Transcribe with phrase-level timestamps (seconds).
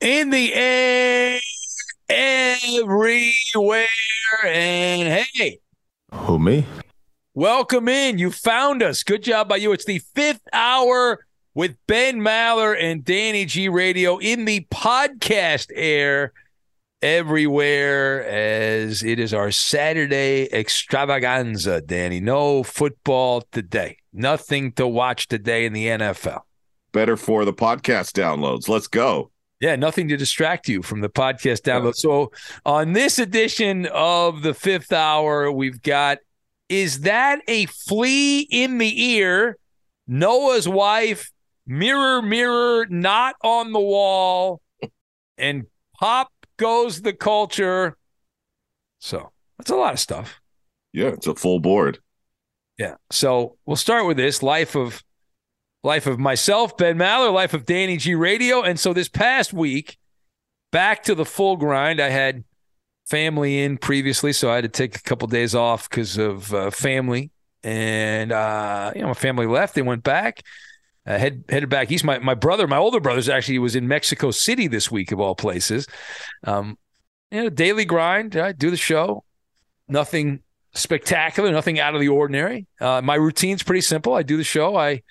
[0.00, 1.40] In the air,
[2.08, 3.86] everywhere,
[4.46, 5.58] and hey,
[6.14, 6.64] Who me?
[7.34, 8.18] welcome in.
[8.18, 9.02] You found us.
[9.02, 9.72] Good job by you.
[9.72, 16.32] It's the fifth hour with Ben Maller and Danny G Radio in the podcast air
[17.02, 22.20] everywhere as it is our Saturday extravaganza, Danny.
[22.20, 23.98] No football today.
[24.14, 26.40] Nothing to watch today in the NFL.
[26.92, 28.66] Better for the podcast downloads.
[28.66, 29.30] Let's go.
[29.60, 31.94] Yeah, nothing to distract you from the podcast download.
[31.94, 32.32] So,
[32.64, 36.18] on this edition of the fifth hour, we've got
[36.70, 39.58] Is that a flea in the ear?
[40.06, 41.30] Noah's wife,
[41.66, 44.62] mirror, mirror, not on the wall,
[45.36, 45.66] and
[45.98, 47.96] pop goes the culture.
[48.98, 50.40] So, that's a lot of stuff.
[50.92, 51.98] Yeah, it's a full board.
[52.78, 52.94] Yeah.
[53.10, 55.02] So, we'll start with this life of
[55.82, 58.62] life of myself, Ben Maller, life of Danny G Radio.
[58.62, 59.98] And so this past week,
[60.70, 62.00] back to the full grind.
[62.00, 62.44] I had
[63.06, 66.70] family in previously, so I had to take a couple days off because of uh,
[66.70, 67.30] family.
[67.62, 69.74] And uh, you know, my family left.
[69.74, 70.42] They went back.
[71.06, 72.04] Uh, head, headed back east.
[72.04, 75.34] My my brother, my older brother's actually was in Mexico City this week of all
[75.34, 75.86] places.
[76.44, 76.78] Um,
[77.30, 78.36] you know, daily grind.
[78.36, 79.24] I do the show.
[79.88, 80.40] Nothing
[80.72, 81.50] spectacular.
[81.50, 82.66] Nothing out of the ordinary.
[82.80, 84.14] Uh, my routine's pretty simple.
[84.14, 84.76] I do the show.
[84.76, 85.02] I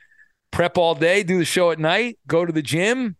[0.51, 3.15] prep all day, do the show at night, go to the gym,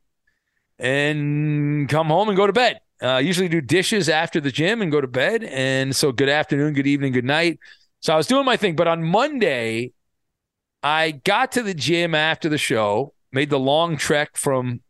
[0.77, 2.79] and come home and go to bed.
[3.01, 5.43] Uh, usually do dishes after the gym and go to bed.
[5.43, 7.59] And so, good afternoon, good evening, good night.
[8.01, 9.93] So I was doing my thing, but on Monday,
[10.81, 14.81] I got to the gym after the show, made the long trek from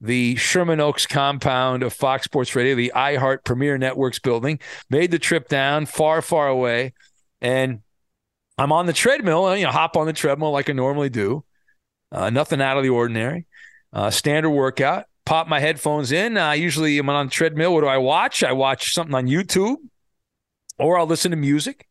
[0.00, 4.60] the Sherman Oaks compound of Fox Sports Radio, the iHeart Premier Networks building,
[4.90, 6.92] made the trip down far, far away,
[7.40, 7.80] and
[8.58, 9.56] I'm on the treadmill.
[9.56, 11.44] You know, hop on the treadmill like I normally do.
[12.12, 13.46] Uh, nothing out of the ordinary.
[13.92, 15.04] Uh, standard workout.
[15.24, 16.38] Pop my headphones in.
[16.38, 17.74] I uh, usually am on treadmill.
[17.74, 18.44] What do I watch?
[18.44, 19.76] I watch something on YouTube,
[20.78, 21.86] or I'll listen to music.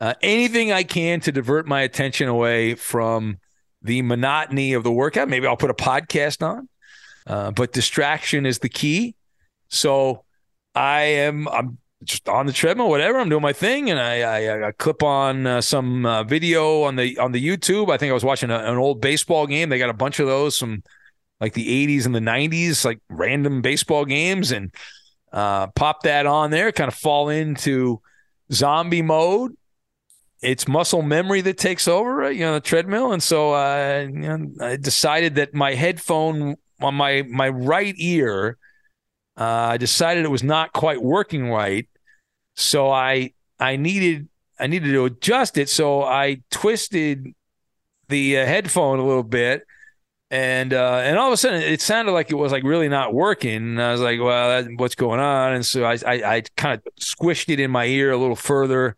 [0.00, 3.38] Uh, anything I can to divert my attention away from
[3.82, 5.28] the monotony of the workout.
[5.28, 6.68] Maybe I'll put a podcast on.
[7.26, 9.14] Uh, but distraction is the key.
[9.68, 10.24] So
[10.74, 13.18] I am I'm just on the treadmill, whatever.
[13.18, 16.96] I'm doing my thing, and I I, I clip on uh, some uh, video on
[16.96, 17.90] the on the YouTube.
[17.90, 19.68] I think I was watching a, an old baseball game.
[19.68, 20.82] They got a bunch of those from
[21.40, 24.72] like the 80s and the 90s, like random baseball games, and
[25.32, 26.70] uh, pop that on there.
[26.72, 28.00] Kind of fall into
[28.52, 29.56] zombie mode.
[30.40, 34.52] It's muscle memory that takes over, you know, the treadmill, and so uh, you know,
[34.60, 38.58] I decided that my headphone on my my right ear.
[39.34, 41.88] Uh, I decided it was not quite working right,
[42.54, 44.28] so I I needed
[44.58, 45.68] I needed to adjust it.
[45.68, 47.34] So I twisted
[48.08, 49.66] the uh, headphone a little bit,
[50.30, 53.14] and uh, and all of a sudden it sounded like it was like really not
[53.14, 53.56] working.
[53.56, 55.54] And I was like, well, that, what's going on?
[55.54, 58.96] And so I I, I kind of squished it in my ear a little further,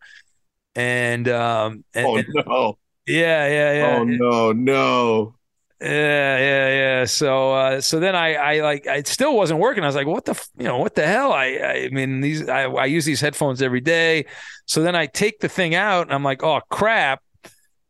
[0.75, 2.77] and um, and, oh and- no!
[3.07, 3.97] yeah, yeah, yeah.
[3.97, 4.51] Oh no!
[4.51, 5.35] No!
[5.81, 7.05] Yeah, yeah, yeah.
[7.05, 9.83] So, uh, so then I, I like, it still wasn't working.
[9.83, 11.33] I was like, what the, f- you know, what the hell?
[11.33, 14.25] I, I mean, these, I, I use these headphones every day.
[14.65, 17.21] So then I take the thing out and I'm like, oh crap.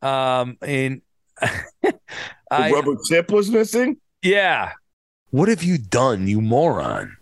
[0.01, 1.01] Um, and
[1.81, 1.93] The
[2.51, 3.97] I, rubber tip was missing.
[4.21, 4.73] yeah.
[5.31, 7.17] What have you done, you moron?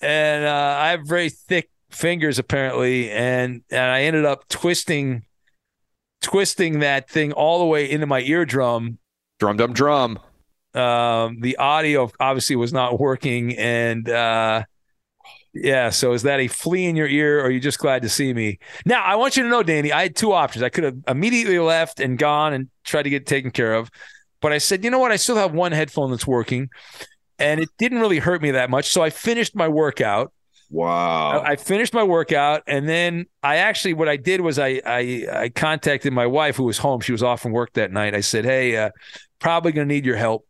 [0.00, 3.10] And, uh, I have very thick fingers apparently.
[3.10, 5.24] And, and I ended up twisting,
[6.20, 8.98] twisting that thing all the way into my eardrum
[9.38, 10.18] Drum, dum, drum.
[10.74, 14.62] um the audio obviously was not working and uh
[15.54, 18.08] yeah so is that a flea in your ear or are you just glad to
[18.08, 18.58] see me?
[18.84, 20.62] Now i want you to know danny i had two options.
[20.62, 23.90] I could have immediately left and gone and tried to get taken care of
[24.40, 25.12] but i said you know what?
[25.12, 26.68] I still have one headphone that's working.
[27.40, 30.32] And it didn't really hurt me that much so i finished my workout
[30.70, 31.42] Wow.
[31.42, 35.48] I finished my workout, and then I actually what I did was I I, I
[35.48, 37.00] contacted my wife who was home.
[37.00, 38.14] She was off from work that night.
[38.14, 38.90] I said, "Hey, uh,
[39.38, 40.46] probably gonna need your help.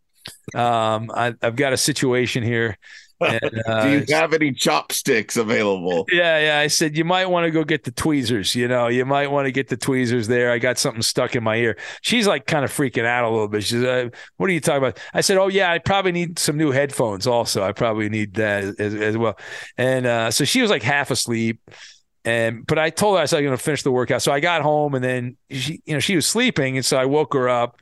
[0.54, 2.76] Um, I, I've got a situation here."
[3.20, 6.06] And, uh, Do you have any chopsticks available?
[6.12, 6.58] yeah, yeah.
[6.60, 8.54] I said you might want to go get the tweezers.
[8.54, 10.50] You know, you might want to get the tweezers there.
[10.50, 11.76] I got something stuck in my ear.
[12.02, 13.64] She's like kind of freaking out a little bit.
[13.64, 16.56] She's, uh, "What are you talking about?" I said, "Oh yeah, I probably need some
[16.56, 17.26] new headphones.
[17.26, 19.38] Also, I probably need that as, as well."
[19.76, 21.60] And uh, so she was like half asleep.
[22.24, 24.22] And but I told her I was going to finish the workout.
[24.22, 27.06] So I got home and then she, you know, she was sleeping, and so I
[27.06, 27.78] woke her up.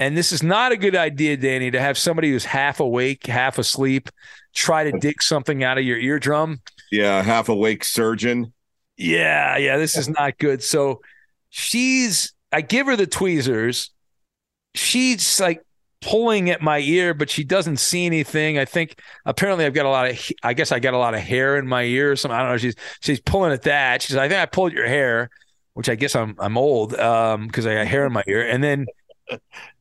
[0.00, 3.58] And this is not a good idea, Danny, to have somebody who's half awake, half
[3.58, 4.08] asleep,
[4.54, 6.62] try to dig something out of your eardrum.
[6.90, 8.54] Yeah, half awake surgeon.
[8.96, 10.62] Yeah, yeah, this is not good.
[10.62, 11.02] So
[11.50, 13.90] she's, I give her the tweezers.
[14.74, 15.62] She's like
[16.00, 18.58] pulling at my ear, but she doesn't see anything.
[18.58, 21.20] I think apparently I've got a lot of, I guess I got a lot of
[21.20, 22.36] hair in my ear or something.
[22.36, 22.56] I don't know.
[22.56, 24.00] She's she's pulling at that.
[24.00, 25.28] She's, I think I pulled your hair,
[25.74, 28.64] which I guess I'm I'm old um because I got hair in my ear, and
[28.64, 28.86] then.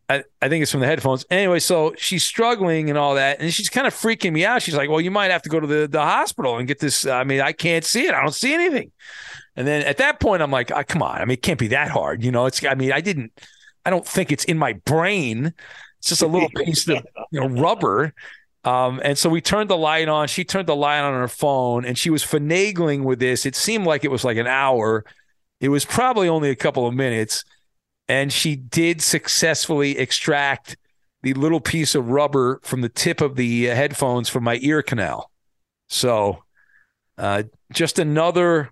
[0.09, 1.23] I, I think it's from the headphones.
[1.29, 4.63] Anyway, so she's struggling and all that, and she's kind of freaking me out.
[4.63, 7.05] She's like, "Well, you might have to go to the, the hospital and get this.
[7.05, 8.13] I mean, I can't see it.
[8.15, 8.91] I don't see anything."
[9.55, 11.21] And then at that point, I'm like, oh, "Come on!
[11.21, 12.47] I mean, it can't be that hard, you know?
[12.47, 12.63] It's.
[12.65, 13.31] I mean, I didn't.
[13.85, 15.53] I don't think it's in my brain.
[15.99, 18.13] It's just a little piece of you know rubber."
[18.65, 20.27] Um, and so we turned the light on.
[20.27, 23.45] She turned the light on her phone, and she was finagling with this.
[23.45, 25.05] It seemed like it was like an hour.
[25.61, 27.43] It was probably only a couple of minutes
[28.09, 30.75] and she did successfully extract
[31.21, 34.81] the little piece of rubber from the tip of the uh, headphones from my ear
[34.81, 35.29] canal.
[35.87, 36.43] So,
[37.17, 38.71] uh, just another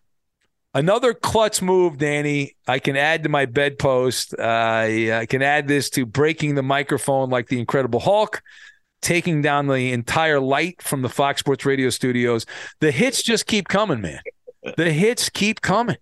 [0.73, 2.55] another klutz move, Danny.
[2.67, 4.33] I can add to my bedpost.
[4.37, 8.41] Uh, I, I can add this to breaking the microphone like the Incredible Hulk,
[9.01, 12.45] taking down the entire light from the Fox Sports Radio studios.
[12.79, 14.21] The hits just keep coming, man.
[14.77, 15.97] The hits keep coming.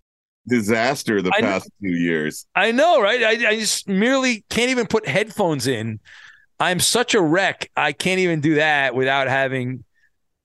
[0.48, 1.48] Disaster the I know.
[1.48, 2.46] past few years.
[2.56, 3.24] I know, right?
[3.24, 6.00] I, I just merely can't even put headphones in.
[6.60, 7.70] I'm such a wreck.
[7.76, 9.84] I can't even do that without having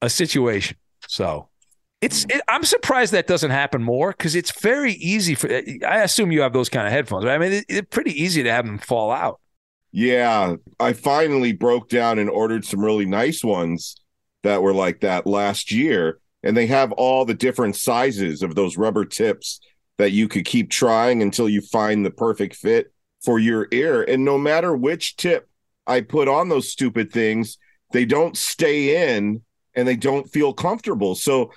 [0.02, 0.76] a situation.
[1.06, 1.49] So
[2.00, 2.25] it's.
[2.25, 5.52] It, I'm surprised that doesn't happen more because it's very easy for.
[5.52, 7.25] I assume you have those kind of headphones.
[7.25, 7.35] Right?
[7.35, 9.41] I mean, it, it's pretty easy to have them fall out.
[9.93, 13.97] Yeah, I finally broke down and ordered some really nice ones
[14.43, 16.19] that were like that last year.
[16.42, 19.61] And they have all the different sizes of those rubber tips
[20.00, 22.90] that you could keep trying until you find the perfect fit
[23.23, 24.02] for your ear.
[24.02, 25.47] And no matter which tip
[25.87, 27.59] I put on those stupid things,
[27.92, 29.42] they don't stay in
[29.75, 31.14] and they don't feel comfortable.
[31.14, 31.52] So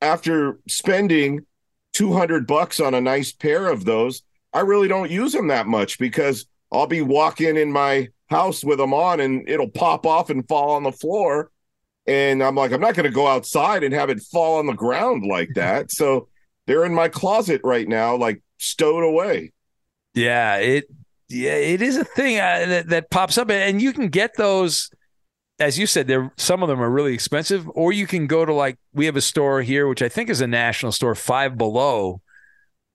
[0.00, 1.44] after spending
[1.92, 4.22] 200 bucks on a nice pair of those,
[4.54, 8.78] I really don't use them that much because I'll be walking in my house with
[8.78, 11.50] them on and it'll pop off and fall on the floor.
[12.06, 14.72] And I'm like, I'm not going to go outside and have it fall on the
[14.72, 15.90] ground like that.
[15.90, 16.28] So
[16.66, 19.52] they're in my closet right now, like stowed away.
[20.14, 20.84] Yeah, it.
[21.28, 24.90] Yeah, it is a thing uh, that, that pops up, and you can get those.
[25.58, 28.52] As you said, there some of them are really expensive, or you can go to
[28.52, 32.20] like we have a store here, which I think is a national store, Five Below,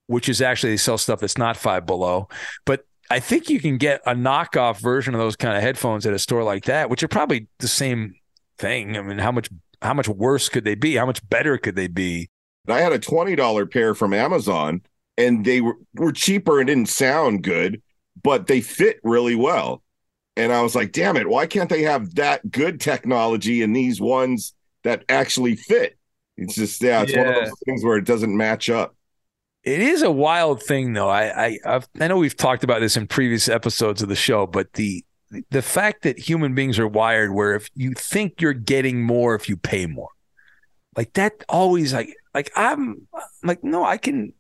[0.08, 2.28] which is actually they sell stuff that's not Five Below,
[2.66, 6.14] but I think you can get a knockoff version of those kind of headphones at
[6.14, 8.14] a store like that, which are probably the same
[8.60, 8.96] thing.
[8.96, 9.50] I mean, how much
[9.82, 10.96] how much worse could they be?
[10.96, 12.30] How much better could they be?
[12.70, 14.84] And I had a $20 pair from Amazon
[15.18, 17.82] and they were, were cheaper and didn't sound good,
[18.22, 19.82] but they fit really well.
[20.38, 24.00] And I was like, damn it, why can't they have that good technology in these
[24.00, 25.98] ones that actually fit?
[26.38, 28.96] It's just, yeah, it's one of those things where it doesn't match up.
[29.64, 31.10] It is a wild thing, though.
[31.10, 34.46] I I I've, I know we've talked about this in previous episodes of the show,
[34.46, 35.04] but the
[35.50, 39.50] the fact that human beings are wired where if you think you're getting more if
[39.50, 40.12] you pay more,
[40.96, 43.08] like that always like like I'm
[43.44, 44.34] like no, I can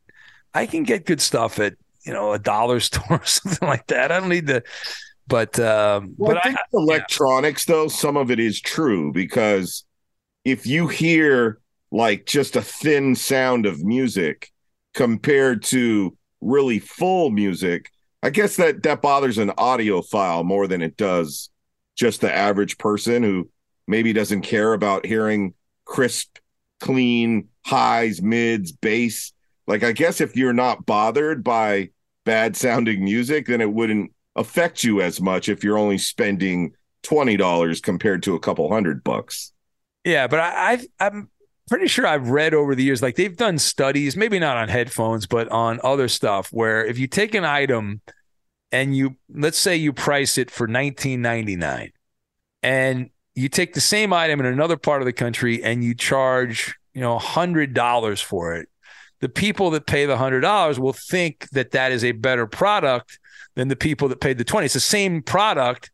[0.53, 4.11] I can get good stuff at you know a dollar store or something like that.
[4.11, 4.63] I don't need to.
[5.27, 9.85] But um, Well, but I think I, electronics, though, some of it is true because
[10.43, 11.59] if you hear
[11.91, 14.51] like just a thin sound of music
[14.95, 17.91] compared to really full music,
[18.23, 21.49] I guess that that bothers an audiophile more than it does
[21.95, 23.49] just the average person who
[23.87, 25.53] maybe doesn't care about hearing
[25.85, 26.37] crisp,
[26.79, 29.33] clean highs, mids, bass.
[29.67, 31.89] Like I guess if you're not bothered by
[32.25, 37.37] bad sounding music, then it wouldn't affect you as much if you're only spending twenty
[37.37, 39.51] dollars compared to a couple hundred bucks.
[40.03, 41.29] Yeah, but I, I've, I'm
[41.69, 45.27] pretty sure I've read over the years, like they've done studies, maybe not on headphones,
[45.27, 48.01] but on other stuff, where if you take an item
[48.71, 51.91] and you, let's say you price it for 19.99,
[52.63, 53.09] and
[53.39, 57.01] you take the same item in another part of the country and you charge, you
[57.01, 58.69] know, hundred dollars for it,
[59.19, 63.19] the people that pay the hundred dollars will think that that is a better product
[63.55, 64.65] than the people that paid the twenty.
[64.65, 65.91] It's the same product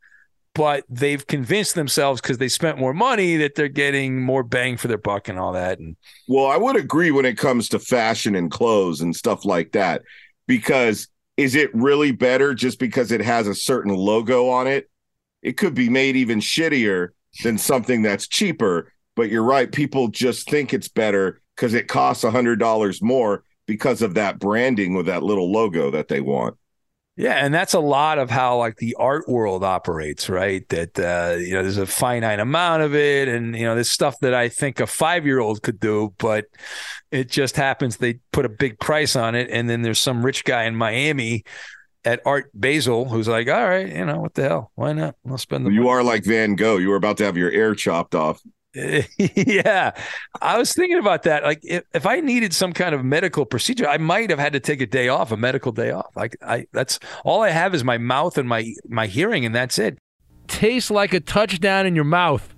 [0.55, 4.87] but they've convinced themselves because they spent more money that they're getting more bang for
[4.87, 5.79] their buck and all that.
[5.79, 5.97] And
[6.27, 10.01] Well, I would agree when it comes to fashion and clothes and stuff like that,
[10.47, 14.89] because is it really better just because it has a certain logo on it?
[15.41, 17.09] It could be made even shittier
[17.43, 18.91] than something that's cheaper.
[19.15, 23.43] But you're right, people just think it's better because it costs a hundred dollars more
[23.65, 26.57] because of that branding with that little logo that they want.
[27.17, 30.67] yeah, and that's a lot of how like the art world operates, right?
[30.67, 34.19] That uh, you know, there's a finite amount of it, and you know, there's stuff
[34.19, 36.45] that I think a five year old could do, but
[37.11, 40.43] it just happens they put a big price on it, and then there's some rich
[40.43, 41.45] guy in Miami
[42.05, 44.71] at Art Basel who's like, all right, you know, what the hell?
[44.75, 45.15] Why not?
[45.27, 46.77] I'll spend the You money." are like Van Gogh.
[46.77, 48.41] You were about to have your ear chopped off.
[48.75, 49.91] yeah,
[50.41, 51.43] I was thinking about that.
[51.43, 54.59] Like, if, if I needed some kind of medical procedure, I might have had to
[54.59, 56.13] take a day off, a medical day off.
[56.15, 59.79] Like, I that's all I have is my mouth and my my hearing, and that's
[59.79, 59.97] it.
[60.47, 62.53] Tastes like a touchdown in your mouth.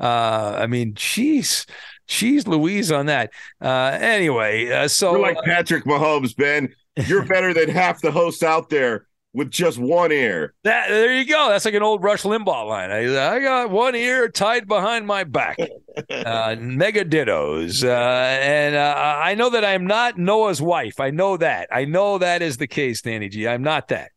[0.00, 1.68] Uh, I mean, jeez,
[2.08, 3.30] jeez, Louise on that.
[3.60, 6.74] Uh, anyway, uh, so You're like Patrick Mahomes, Ben.
[6.96, 10.54] You're better than half the hosts out there with just one ear.
[10.64, 11.48] that there you go.
[11.48, 12.90] That's like an old Rush Limbaugh line.
[12.90, 15.58] I, I got one ear tied behind my back.
[16.08, 17.84] Uh, mega dittos.
[17.84, 20.98] Uh, and uh, I know that I am not Noah's wife.
[21.00, 21.68] I know that.
[21.70, 23.46] I know that is the case, Danny G.
[23.46, 24.12] I'm not that.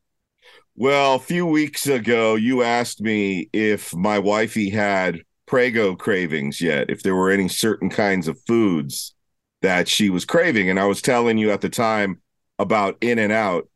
[0.76, 6.90] Well, a few weeks ago, you asked me if my wifey had Prego cravings yet,
[6.90, 9.14] if there were any certain kinds of foods
[9.62, 10.70] that she was craving.
[10.70, 12.22] And I was telling you at the time
[12.64, 13.70] about In and Out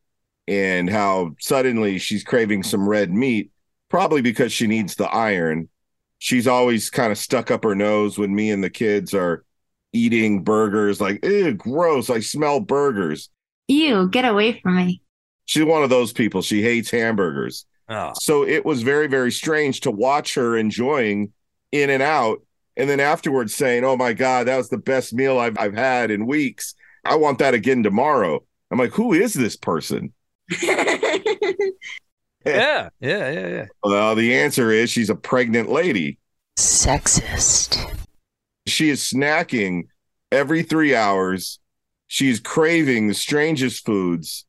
[0.48, 3.52] and how suddenly she's craving some red meat,
[3.90, 5.70] probably because she needs the iron.
[6.20, 9.44] She's always kind of stuck up her nose when me and the kids are
[9.94, 12.10] eating burgers, like, ew, gross.
[12.10, 13.30] I smell burgers.
[13.68, 15.02] Ew, get away from me.
[15.46, 16.42] She's one of those people.
[16.42, 17.66] She hates hamburgers.
[17.90, 21.32] Oh, So it was very, very strange to watch her enjoying
[21.72, 22.42] In and Out
[22.76, 26.12] and then afterwards saying, Oh my God, that was the best meal I've, I've had
[26.12, 26.76] in weeks.
[27.04, 28.44] I want that again tomorrow.
[28.72, 30.14] I'm like, Who is this person?
[30.64, 30.90] yeah,
[32.46, 33.66] yeah, yeah, yeah.
[33.84, 36.18] Well, the answer is she's a pregnant lady.
[36.58, 37.94] Sexist.
[38.66, 39.84] She is snacking
[40.32, 41.60] every three hours.
[42.08, 44.46] She's craving the strangest foods.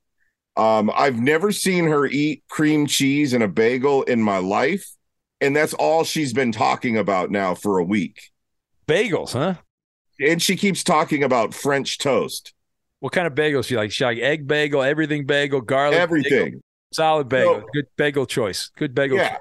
[0.56, 4.86] Um, I've never seen her eat cream cheese and a bagel in my life.
[5.40, 8.30] And that's all she's been talking about now for a week.
[8.88, 9.54] Bagels, huh?
[10.20, 12.52] And she keeps talking about French toast,
[13.00, 13.92] What kind of bagels you like?
[13.92, 16.62] She like egg bagel, everything bagel, garlic, bagel, everything.
[16.92, 17.60] solid bagel.
[17.60, 17.66] No.
[17.72, 18.70] Good bagel choice.
[18.76, 19.18] Good bagel.
[19.18, 19.38] Yeah.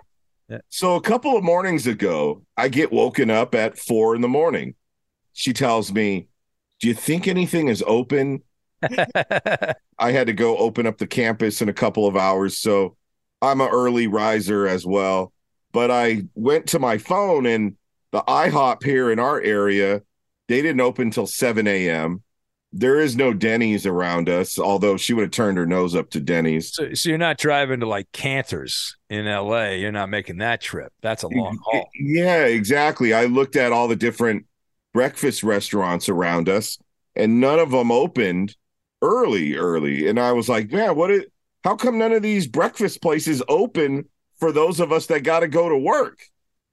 [0.69, 4.75] So a couple of mornings ago, I get woken up at four in the morning.
[5.33, 6.27] She tells me,
[6.79, 8.43] Do you think anything is open?
[8.81, 12.59] I had to go open up the campus in a couple of hours.
[12.59, 12.95] So
[13.41, 15.33] I'm an early riser as well.
[15.73, 17.75] But I went to my phone and
[18.11, 20.01] the IHOP here in our area,
[20.47, 22.23] they didn't open till 7 a.m.
[22.73, 26.19] There is no Denny's around us, although she would have turned her nose up to
[26.19, 26.73] Denny's.
[26.73, 29.69] so, so you're not driving to like Canter's in LA.
[29.69, 30.91] You're not making that trip.
[31.01, 31.89] That's a long haul.
[31.97, 33.13] Yeah, exactly.
[33.13, 34.45] I looked at all the different
[34.93, 36.77] breakfast restaurants around us,
[37.15, 38.55] and none of them opened
[39.01, 40.07] early, early.
[40.07, 41.09] And I was like, man, what?
[41.09, 41.31] It,
[41.63, 44.09] how come none of these breakfast places open
[44.39, 46.19] for those of us that got to go to work,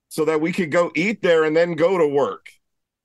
[0.09, 2.49] so that we could go eat there and then go to work?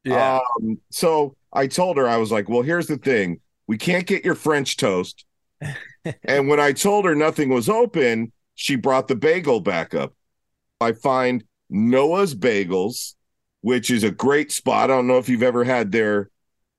[0.05, 0.41] Yeah.
[0.61, 3.41] Um, so I told her, I was like, well, here's the thing.
[3.67, 5.25] We can't get your French toast.
[6.25, 10.15] and when I told her nothing was open, she brought the bagel back up.
[10.81, 13.15] I find Noah's Bagels,
[13.61, 14.91] which is a great spot.
[14.91, 16.31] I don't know if you've ever had their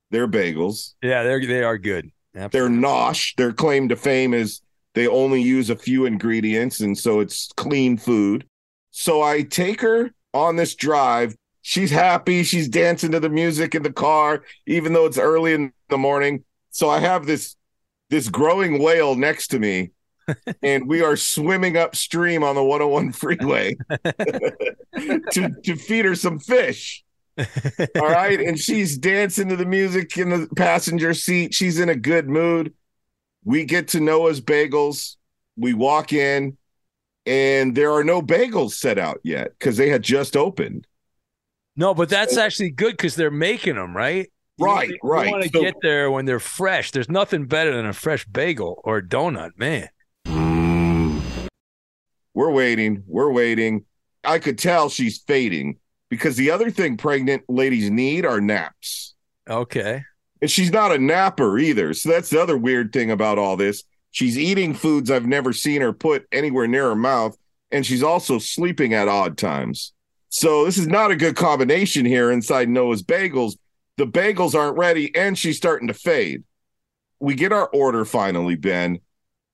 [0.09, 0.93] their bagels.
[1.01, 2.11] Yeah, they're they are good.
[2.35, 2.59] Absolutely.
[2.59, 3.35] They're nosh.
[3.35, 4.61] Their claim to fame is
[4.93, 8.45] they only use a few ingredients, and so it's clean food.
[8.91, 11.35] So I take her on this drive.
[11.61, 12.43] She's happy.
[12.43, 16.43] She's dancing to the music in the car, even though it's early in the morning.
[16.71, 17.55] So I have this
[18.09, 19.91] this growing whale next to me,
[20.63, 23.75] and we are swimming upstream on the 101 freeway
[25.31, 27.03] to, to feed her some fish.
[27.37, 28.39] All right.
[28.39, 31.53] And she's dancing to the music in the passenger seat.
[31.53, 32.73] She's in a good mood.
[33.43, 35.15] We get to Noah's Bagels.
[35.57, 36.57] We walk in,
[37.25, 40.87] and there are no bagels set out yet because they had just opened.
[41.75, 44.29] No, but that's actually good because they're making them, right?
[44.59, 45.25] Right, you, right.
[45.25, 46.91] You want to so, get there when they're fresh.
[46.91, 49.89] There's nothing better than a fresh bagel or donut, man.
[50.27, 51.21] Mm.
[52.33, 53.03] We're waiting.
[53.07, 53.85] We're waiting.
[54.23, 59.15] I could tell she's fading because the other thing pregnant ladies need are naps.
[59.49, 60.03] Okay.
[60.41, 61.93] And she's not a napper either.
[61.93, 63.83] So that's the other weird thing about all this.
[64.11, 67.37] She's eating foods I've never seen her put anywhere near her mouth.
[67.71, 69.93] And she's also sleeping at odd times.
[70.31, 73.57] So this is not a good combination here inside Noah's Bagels.
[73.97, 76.43] The bagels aren't ready and she's starting to fade.
[77.19, 78.99] We get our order finally, Ben.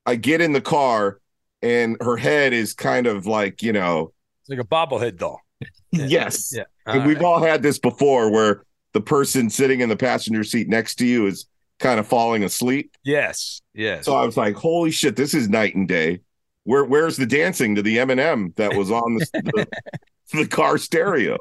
[0.06, 1.20] I get in the car
[1.64, 5.42] and her head is kind of like, you know, it's like a bobblehead doll.
[5.92, 6.54] yes.
[6.56, 6.66] Yeah.
[6.86, 10.70] and uh, we've all had this before where the person sitting in the passenger seat
[10.70, 11.48] next to you is
[11.80, 12.96] kind of falling asleep.
[13.04, 13.64] Yes.
[13.74, 14.06] Yes.
[14.06, 16.20] So I was like, holy shit, this is night and day.
[16.66, 19.68] Where where's the dancing to the Eminem that was on the, the,
[20.34, 21.38] the car stereo?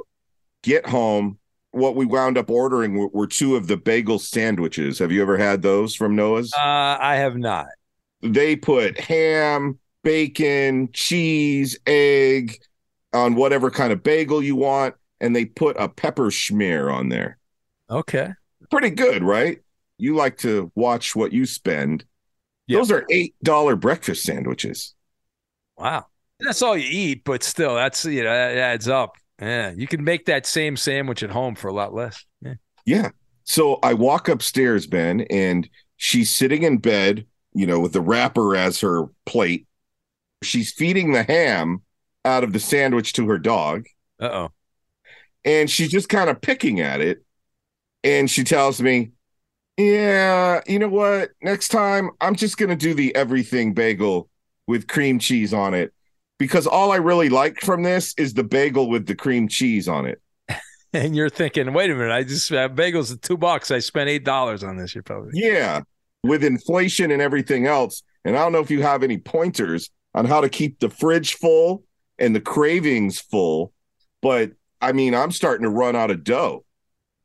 [0.62, 1.38] Get home.
[1.73, 4.99] What we wound up ordering were, were, two of the bagel sandwiches.
[4.99, 6.52] Have you ever had those from Noah's?
[6.55, 7.66] Uh, I have not.
[8.23, 12.59] They put ham, bacon, cheese, egg
[13.12, 17.38] on whatever kind of bagel you want, and they put a pepper schmear on there.
[17.90, 18.31] Okay.
[18.71, 19.59] Pretty good, right?
[19.99, 22.05] You like to watch what you spend.
[22.68, 22.79] Yep.
[22.79, 24.94] Those are $8 breakfast sandwiches.
[25.77, 26.07] Wow.
[26.40, 29.16] That's all you eat, but still, that's, you know, that adds up.
[29.40, 29.72] Yeah.
[29.77, 32.25] You can make that same sandwich at home for a lot less.
[32.42, 32.55] Yeah.
[32.85, 33.11] Yeah.
[33.44, 38.57] So I walk upstairs, Ben, and she's sitting in bed, you know, with the wrapper
[38.57, 39.66] as her plate.
[40.42, 41.83] She's feeding the ham
[42.25, 43.87] out of the sandwich to her dog.
[44.20, 44.53] Uh oh.
[45.44, 47.25] And she's just kind of picking at it.
[48.03, 49.12] And she tells me,
[49.77, 51.31] Yeah, you know what?
[51.40, 54.29] Next time, I'm just going to do the everything bagel
[54.66, 55.92] with cream cheese on it
[56.38, 60.07] because all I really like from this is the bagel with the cream cheese on
[60.07, 60.20] it.
[60.92, 63.70] and you're thinking, wait a minute, I just have bagels at two bucks.
[63.70, 64.94] I spent eight dollars on this.
[64.94, 65.83] You're probably yeah,
[66.22, 68.03] with inflation and everything else.
[68.25, 71.35] And I don't know if you have any pointers on how to keep the fridge
[71.35, 71.85] full
[72.18, 73.72] and the cravings full,
[74.22, 76.64] but I mean, I'm starting to run out of dough.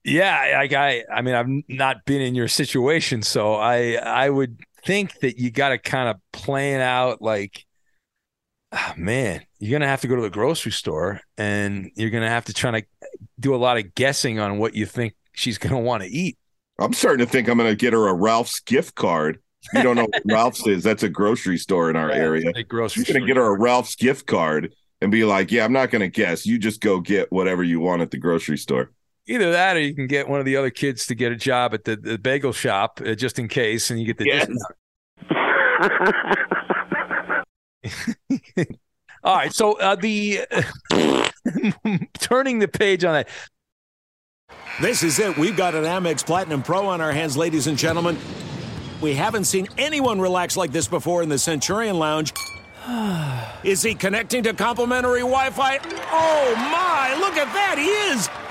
[0.04, 4.60] Yeah, like I, I mean, I've not been in your situation, so I, I would
[4.84, 7.66] think that you got to kind of plan out like,
[8.72, 12.46] oh, man, you're gonna have to go to the grocery store and you're gonna have
[12.46, 12.88] to try to
[13.40, 16.38] do a lot of guessing on what you think she's gonna want to eat.
[16.80, 19.40] I'm starting to think I'm gonna get her a Ralph's gift card.
[19.74, 20.84] You don't know what Ralph's is?
[20.84, 22.52] That's a grocery store in our Yeah, area.
[22.56, 25.74] a grocery You're gonna get her a Ralph's gift card and be like, "Yeah, I'm
[25.74, 26.46] not gonna guess.
[26.46, 28.92] You just go get whatever you want at the grocery store."
[29.28, 31.76] Either that, or you can get one of the other kids to get a job
[31.76, 34.48] at the, the bagel shop uh, just in case, and you get the Yes.
[34.48, 34.76] discount.
[39.24, 40.40] All right, so uh, the
[42.20, 43.30] turning the page on that.
[44.82, 45.38] This is it.
[45.38, 48.18] We've got an Amex Platinum Pro on our hands, ladies and gentlemen.
[49.02, 52.34] We haven't seen anyone relax like this before in the Centurion Lounge.
[53.64, 55.78] Is he connecting to complimentary Wi Fi?
[56.12, 58.51] Oh my, look at that, he is!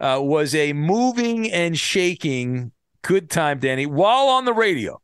[0.00, 3.86] uh, was a moving and shaking good time, Danny.
[3.86, 5.00] While on the radio,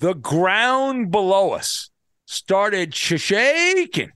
[0.00, 1.90] the ground below us
[2.26, 4.12] started shaking.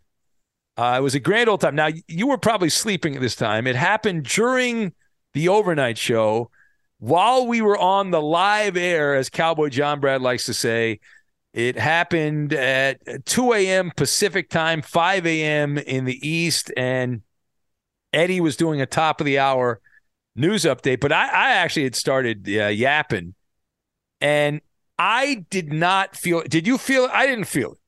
[0.76, 1.74] Uh, it was a grand old time.
[1.74, 3.66] Now you were probably sleeping at this time.
[3.66, 4.92] It happened during
[5.34, 6.50] the overnight show
[6.98, 11.00] while we were on the live air, as Cowboy John Brad likes to say.
[11.54, 13.90] It happened at 2 a.m.
[13.96, 15.78] Pacific time, 5 a.m.
[15.78, 17.22] in the East, and
[18.12, 19.80] Eddie was doing a top of the hour
[20.38, 23.34] news update, but I, I actually had started uh, yapping,
[24.20, 24.60] and
[24.98, 26.42] I did not feel.
[26.42, 27.10] Did you feel it?
[27.12, 27.78] I didn't feel it.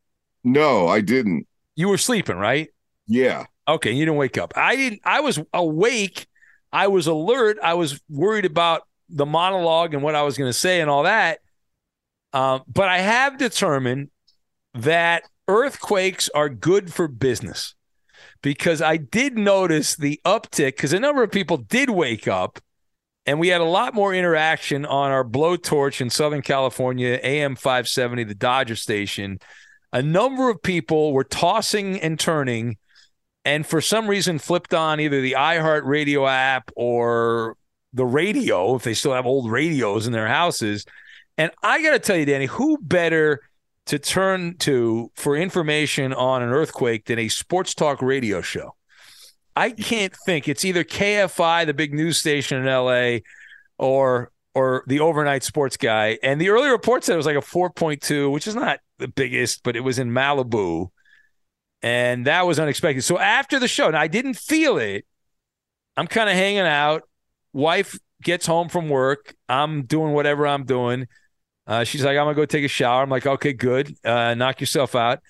[0.45, 1.47] No, I didn't.
[1.77, 2.69] You were sleeping, right?
[3.07, 3.47] Yeah.
[3.67, 4.53] Okay, you didn't wake up.
[4.57, 5.01] I didn't.
[5.05, 6.27] I was awake.
[6.73, 7.59] I was alert.
[7.63, 11.05] I was worried about the monologue and what I was going to say and all
[11.05, 11.41] that.
[12.33, 14.11] Um, but I have determined
[14.75, 17.75] that earthquakes are good for business
[18.43, 22.59] because I did notice the uptick because a number of people did wake up
[23.27, 28.25] and we had a lot more interaction on our blowtorch in Southern California, AM 570,
[28.25, 29.39] the Dodger station.
[29.93, 32.77] A number of people were tossing and turning
[33.45, 37.57] and for some reason flipped on either the iHeart radio app or
[37.93, 40.85] the radio if they still have old radios in their houses.
[41.39, 43.41] And I got to tell you, Danny, who better
[43.91, 48.77] to turn to for information on an earthquake than a sports talk radio show.
[49.57, 53.19] I can't think it's either KFI, the big news station in LA,
[53.79, 56.19] or or the overnight sports guy.
[56.23, 59.65] And the early report said it was like a 4.2, which is not the biggest,
[59.65, 60.91] but it was in Malibu.
[61.83, 63.03] And that was unexpected.
[63.03, 65.05] So after the show, and I didn't feel it.
[65.97, 67.03] I'm kind of hanging out.
[67.53, 69.35] Wife gets home from work.
[69.49, 71.09] I'm doing whatever I'm doing.
[71.71, 73.01] Uh, she's like, I'm gonna go take a shower.
[73.01, 73.95] I'm like, okay, good.
[74.05, 75.21] Uh, knock yourself out.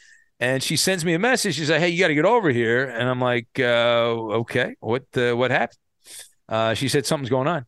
[0.40, 1.56] And she sends me a message.
[1.56, 2.88] She's like, hey, you got to get over here.
[2.88, 5.76] And I'm like, uh, okay, what uh, what happened?
[6.48, 7.66] Uh, she said something's going on,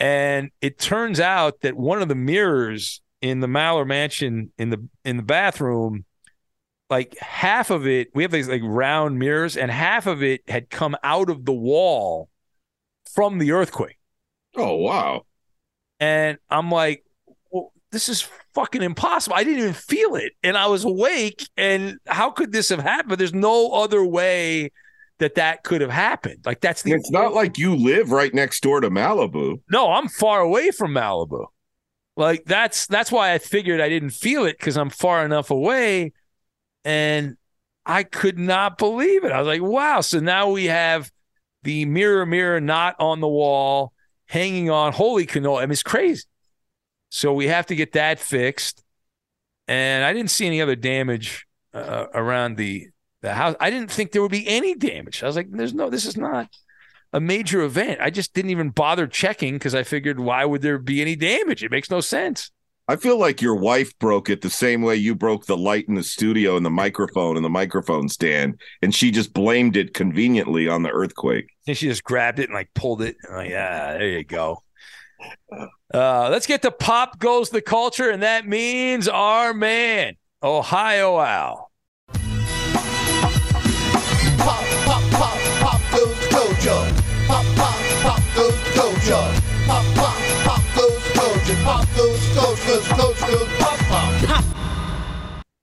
[0.00, 4.88] and it turns out that one of the mirrors in the Maller Mansion in the
[5.04, 6.06] in the bathroom,
[6.88, 10.70] like half of it, we have these like round mirrors, and half of it had
[10.70, 12.30] come out of the wall
[13.14, 13.98] from the earthquake.
[14.56, 15.26] Oh wow!
[16.00, 17.03] And I'm like,
[17.94, 19.36] this is fucking impossible.
[19.36, 20.32] I didn't even feel it.
[20.42, 21.48] And I was awake.
[21.56, 23.18] And how could this have happened?
[23.18, 24.72] There's no other way
[25.18, 26.40] that that could have happened.
[26.44, 26.92] Like, that's the.
[26.92, 29.60] It's not like you live right next door to Malibu.
[29.70, 31.46] No, I'm far away from Malibu.
[32.16, 36.12] Like, that's that's why I figured I didn't feel it because I'm far enough away.
[36.84, 37.36] And
[37.86, 39.32] I could not believe it.
[39.32, 40.00] I was like, wow.
[40.00, 41.10] So now we have
[41.62, 43.92] the mirror, mirror not on the wall,
[44.26, 44.92] hanging on.
[44.92, 45.58] Holy canola.
[45.58, 46.24] I mean, it's crazy.
[47.14, 48.82] So we have to get that fixed.
[49.68, 52.88] And I didn't see any other damage uh, around the
[53.22, 53.54] the house.
[53.60, 55.22] I didn't think there would be any damage.
[55.22, 55.88] I was like, "There's no.
[55.88, 56.48] This is not
[57.12, 60.76] a major event." I just didn't even bother checking because I figured, why would there
[60.76, 61.62] be any damage?
[61.62, 62.50] It makes no sense.
[62.88, 65.94] I feel like your wife broke it the same way you broke the light in
[65.94, 70.66] the studio and the microphone and the microphone stand, and she just blamed it conveniently
[70.66, 71.46] on the earthquake.
[71.68, 73.16] And she just grabbed it and like pulled it.
[73.30, 74.64] like, yeah, there you go.
[75.92, 81.70] Uh, let's get to pop goes the culture, and that means our man, Ohio Al.
[84.38, 86.84] Pop, pop, pop, pop goes the culture.
[87.26, 89.40] Pop, pop, pop goes the culture.
[89.66, 91.58] Pop, pop, pop goes the culture.
[91.64, 92.40] Pop goes the
[92.96, 94.44] goes the goes pop, pop.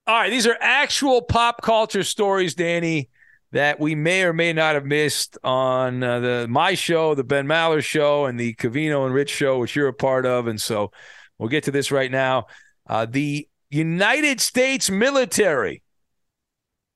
[0.08, 3.11] All right, these are actual pop culture stories, Danny,
[3.52, 7.46] that we may or may not have missed on uh, the my show, the Ben
[7.46, 10.48] Maller show, and the Covino and Rich show, which you're a part of.
[10.48, 10.92] And so
[11.38, 12.48] we'll get to this right now.
[12.88, 15.84] Uh, the United States military.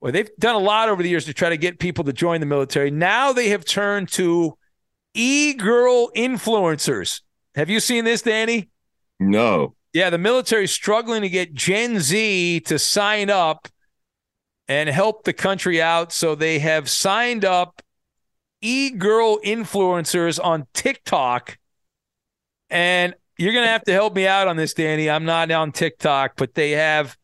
[0.02, 2.40] Well, they've done a lot over the years to try to get people to join
[2.40, 2.92] the military.
[2.92, 4.58] Now they have turned to
[5.14, 7.22] e-girl influencers.
[7.56, 8.70] Have you seen this, Danny?
[9.20, 9.76] No.
[9.94, 13.70] Yeah, the military is struggling to get Gen Z to sign up
[14.68, 16.12] and help the country out.
[16.12, 17.82] So they have signed up
[18.62, 21.58] e girl influencers on TikTok.
[22.70, 25.10] And you're going to have to help me out on this, Danny.
[25.10, 27.16] I'm not on TikTok, but they have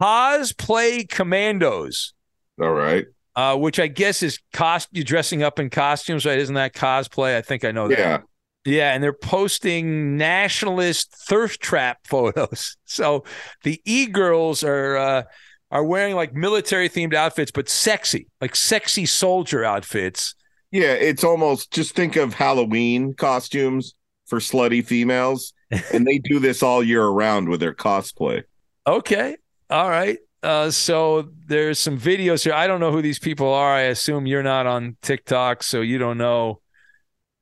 [0.00, 2.12] cosplay commandos.
[2.60, 3.06] All right.
[3.34, 6.38] Uh, which I guess is cost you dressing up in costumes, right?
[6.38, 7.36] Isn't that cosplay?
[7.36, 7.98] I think I know that.
[7.98, 8.18] Yeah.
[8.66, 12.76] Yeah, and they're posting nationalist thirst trap photos.
[12.88, 13.24] So
[13.62, 15.22] the e girls are uh,
[15.70, 20.34] are wearing like military themed outfits, but sexy, like sexy soldier outfits.
[20.70, 23.94] Yeah, it's almost just think of Halloween costumes
[24.26, 25.52] for slutty females,
[25.92, 28.42] and they do this all year around with their cosplay.
[28.86, 29.36] Okay.
[29.70, 30.18] All right.
[30.42, 32.52] Uh, so there's some videos here.
[32.52, 33.72] I don't know who these people are.
[33.72, 36.60] I assume you're not on TikTok, so you don't know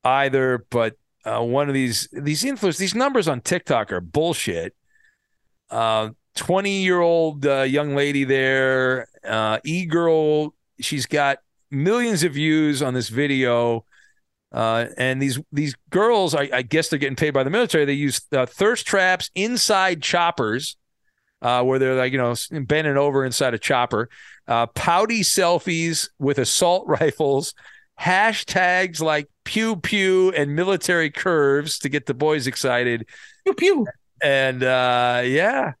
[0.03, 0.65] either.
[0.71, 4.73] But uh, one of these these influencers, these numbers on TikTok are bullshit.
[5.69, 10.53] Uh, 20 year old uh, young lady there, uh, e girl.
[10.79, 11.39] She's got
[11.71, 13.85] millions of views on this video.
[14.51, 17.83] Uh, and these these girls, I, I, guess they're getting paid by the military.
[17.83, 20.77] They use uh, thirst traps inside choppers,
[21.41, 24.09] uh, where they're like you know bending over inside a chopper,
[24.47, 27.53] uh, pouty selfies with assault rifles,
[27.99, 33.05] hashtags like pew pew and military curves to get the boys excited.
[33.43, 33.87] Pew pew.
[34.23, 35.73] And uh, yeah,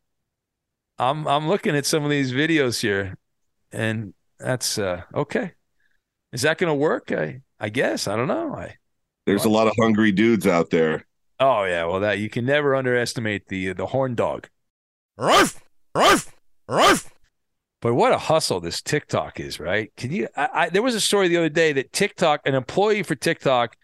[0.97, 3.17] I'm I'm looking at some of these videos here,
[3.71, 5.51] and that's uh, okay.
[6.31, 7.11] Is that going to work?
[7.11, 8.53] I I guess I don't know.
[8.53, 8.77] I
[9.25, 11.05] there's a lot of hungry dudes out there.
[11.39, 14.49] Oh yeah, well that you can never underestimate the the horn dog.
[15.17, 15.61] Ruff,
[15.93, 16.33] ruff,
[16.67, 17.11] ruff.
[17.81, 19.91] But what a hustle this TikTok is, right?
[19.95, 20.27] Can you?
[20.35, 23.75] I, I, there was a story the other day that TikTok, an employee for TikTok,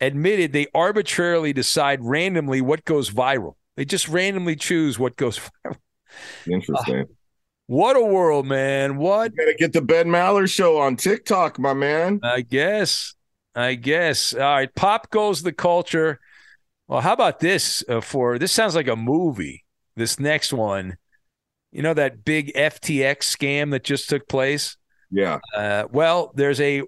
[0.00, 3.54] admitted they arbitrarily decide randomly what goes viral.
[3.76, 5.76] They just randomly choose what goes viral.
[6.50, 7.00] Interesting.
[7.00, 7.04] Uh,
[7.66, 8.96] what a world, man!
[8.96, 9.32] What?
[9.32, 12.20] You gotta get the Ben Maller show on TikTok, my man.
[12.22, 13.14] I guess.
[13.54, 14.32] I guess.
[14.32, 14.74] All right.
[14.74, 16.18] Pop goes the culture.
[16.86, 17.84] Well, how about this?
[17.86, 19.64] Uh, for this sounds like a movie.
[19.96, 20.96] This next one,
[21.72, 24.76] you know that big FTX scam that just took place.
[25.10, 25.40] Yeah.
[25.54, 26.82] Uh, well, there's a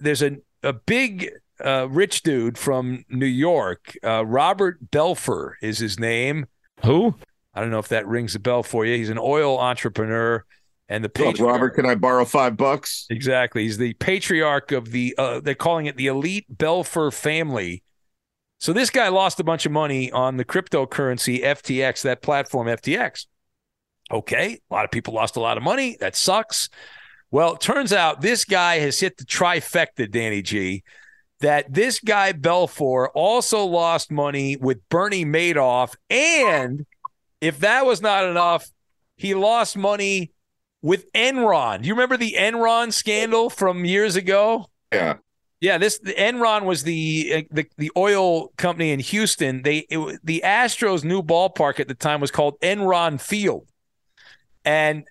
[0.00, 1.30] there's a a big
[1.64, 3.96] uh, rich dude from New York.
[4.02, 6.46] Uh, Robert Belfer is his name.
[6.84, 7.14] Who?
[7.56, 8.96] I don't know if that rings a bell for you.
[8.96, 10.44] He's an oil entrepreneur
[10.90, 11.52] and the patriarch.
[11.52, 13.06] Robert, can I borrow five bucks?
[13.08, 13.62] Exactly.
[13.62, 15.14] He's the patriarch of the.
[15.16, 17.82] Uh, they're calling it the elite Belfer family.
[18.58, 23.26] So this guy lost a bunch of money on the cryptocurrency FTX, that platform FTX.
[24.10, 25.96] Okay, a lot of people lost a lot of money.
[25.98, 26.68] That sucks.
[27.30, 30.84] Well, it turns out this guy has hit the trifecta, Danny G.
[31.40, 36.86] That this guy Belfer also lost money with Bernie Madoff, and
[37.40, 38.68] if that was not enough,
[39.16, 40.32] he lost money
[40.82, 41.82] with Enron.
[41.82, 44.66] Do you remember the Enron scandal from years ago?
[44.92, 45.16] Yeah.
[45.60, 49.62] Yeah, this the Enron was the the the oil company in Houston.
[49.62, 53.66] They it, the Astros' new ballpark at the time was called Enron Field,
[54.66, 55.06] and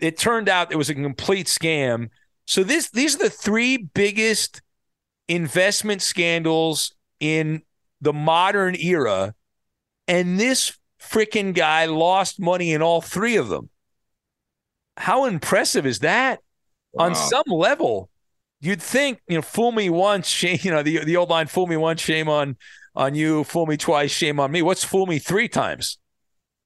[0.00, 2.08] it turned out it was a complete scam.
[2.46, 4.62] So this these are the three biggest
[5.28, 7.60] investment scandals in
[8.00, 9.34] the modern era,
[10.06, 13.70] and this freaking guy lost money in all three of them
[14.98, 16.40] how impressive is that?
[16.92, 17.06] Wow.
[17.06, 18.10] On some level,
[18.60, 21.66] you'd think, you know, fool me once, shame, you know, the the old line, fool
[21.66, 22.56] me once, shame on
[22.94, 24.62] on you, fool me twice, shame on me.
[24.62, 25.98] What's fool me three times?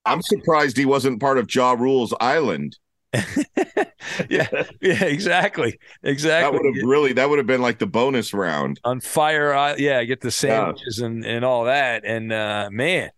[0.04, 2.76] I'm surprised he wasn't part of Ja Rule's Island.
[3.14, 4.48] yeah,
[4.80, 6.50] yeah, exactly, exactly.
[6.50, 9.76] That would have really that would have been like the bonus round on fire.
[9.76, 11.06] Yeah, get the sandwiches yeah.
[11.06, 12.04] and and all that.
[12.06, 13.10] And uh, man,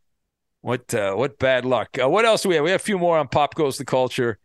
[0.65, 1.99] what uh, what bad luck.
[2.03, 2.65] Uh, what else do we have?
[2.65, 4.39] We have a few more on Pop Goes the Culture.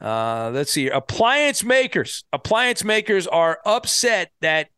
[0.00, 0.86] Uh, let's see.
[0.86, 2.22] Appliance makers.
[2.32, 4.68] Appliance makers are upset that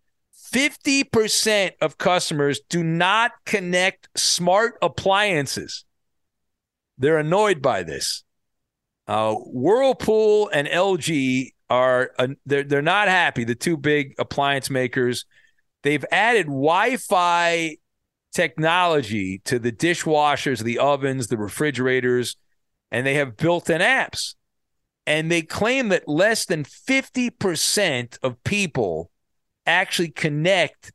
[0.54, 5.84] 50% of customers do not connect smart appliances.
[6.96, 8.24] They're annoyed by this.
[9.06, 13.44] Uh, Whirlpool and LG are uh, they're they're not happy.
[13.44, 15.26] The two big appliance makers,
[15.82, 17.76] they've added Wi-Fi
[18.36, 22.36] technology to the dishwashers, the ovens, the refrigerators,
[22.90, 24.34] and they have built-in apps
[25.06, 29.10] and they claim that less than 50% of people
[29.64, 30.92] actually connect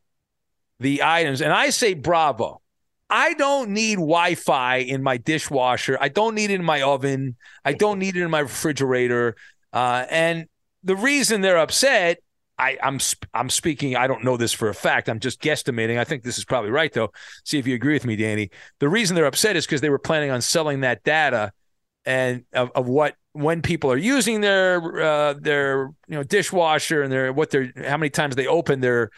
[0.78, 1.40] the items.
[1.40, 2.60] And I say bravo.
[3.08, 5.98] I don't need Wi Fi in my dishwasher.
[6.00, 7.36] I don't need it in my oven.
[7.64, 9.34] I don't need it in my refrigerator.
[9.72, 10.46] Uh, and
[10.82, 12.18] the reason they're upset,
[12.62, 13.00] I, I'm
[13.34, 13.96] I'm speaking.
[13.96, 15.08] I don't know this for a fact.
[15.08, 15.98] I'm just guesstimating.
[15.98, 17.10] I think this is probably right, though.
[17.44, 18.50] See if you agree with me, Danny.
[18.78, 21.52] The reason they're upset is because they were planning on selling that data
[22.04, 27.12] and of, of what when people are using their uh, their you know dishwasher and
[27.12, 29.10] their what they're how many times they open their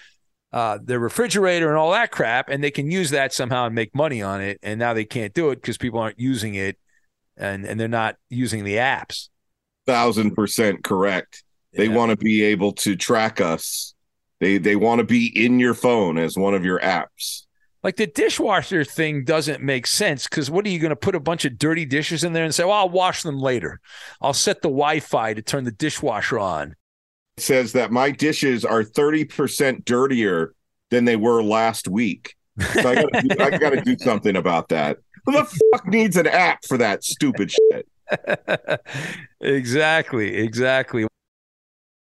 [0.54, 3.94] uh, their refrigerator and all that crap, and they can use that somehow and make
[3.94, 4.58] money on it.
[4.62, 6.78] And now they can't do it because people aren't using it,
[7.36, 9.28] and and they're not using the apps.
[9.86, 11.43] Thousand percent correct.
[11.74, 11.82] Yeah.
[11.82, 13.94] They want to be able to track us.
[14.40, 17.42] They they want to be in your phone as one of your apps.
[17.82, 21.20] Like the dishwasher thing doesn't make sense because what are you going to put a
[21.20, 23.78] bunch of dirty dishes in there and say, well, I'll wash them later?
[24.22, 26.76] I'll set the Wi Fi to turn the dishwasher on.
[27.36, 30.54] It says that my dishes are 30% dirtier
[30.90, 32.34] than they were last week.
[32.58, 34.98] So I gotta, do, I gotta do something about that.
[35.26, 37.88] Who the fuck needs an app for that stupid shit?
[39.40, 40.36] exactly.
[40.36, 41.06] Exactly.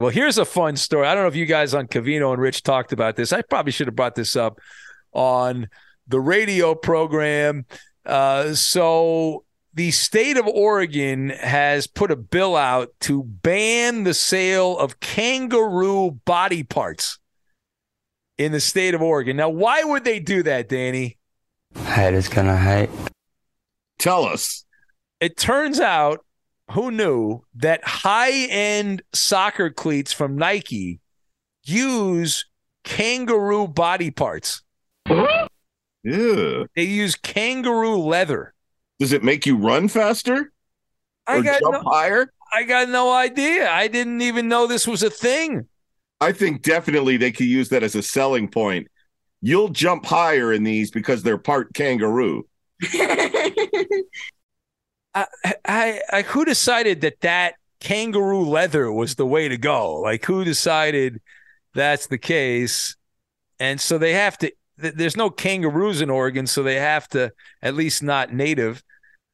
[0.00, 1.08] Well, here's a fun story.
[1.08, 3.32] I don't know if you guys on Cavino and Rich talked about this.
[3.32, 4.60] I probably should have brought this up
[5.12, 5.68] on
[6.06, 7.66] the radio program.
[8.06, 14.78] Uh, so, the state of Oregon has put a bill out to ban the sale
[14.78, 17.18] of kangaroo body parts
[18.38, 19.36] in the state of Oregon.
[19.36, 21.18] Now, why would they do that, Danny?
[21.76, 22.90] Haters gonna hate.
[23.98, 24.64] Tell us.
[25.20, 26.24] It turns out
[26.70, 31.00] who knew that high end soccer cleats from Nike
[31.64, 32.44] use
[32.84, 34.62] kangaroo body parts?
[35.06, 36.64] Yeah.
[36.74, 38.54] They use kangaroo leather.
[38.98, 40.52] Does it make you run faster?
[41.26, 42.32] I Or got jump no, higher?
[42.52, 43.70] I got no idea.
[43.70, 45.66] I didn't even know this was a thing.
[46.20, 48.88] I think definitely they could use that as a selling point.
[49.40, 52.46] You'll jump higher in these because they're part kangaroo.
[55.14, 55.26] I,
[55.64, 60.00] I, I, who decided that that kangaroo leather was the way to go?
[60.00, 61.20] Like, who decided
[61.74, 62.96] that's the case?
[63.60, 64.52] And so they have to.
[64.80, 68.82] th- There's no kangaroos in Oregon, so they have to at least not native.